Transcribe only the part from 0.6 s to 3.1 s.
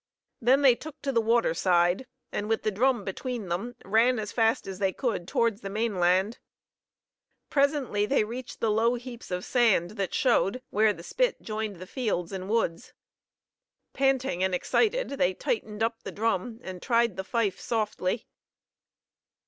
they took to the water side, and, with the drum